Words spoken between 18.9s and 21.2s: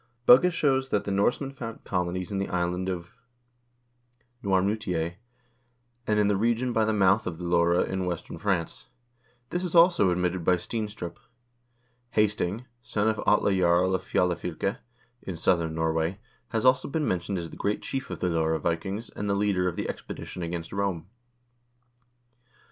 and the leader of the expedition against Rome.